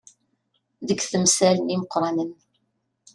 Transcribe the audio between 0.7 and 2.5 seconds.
Deg temsal n yimeqqranen.